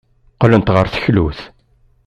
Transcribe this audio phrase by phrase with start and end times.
[0.33, 1.39] Qqlent ɣer teklut.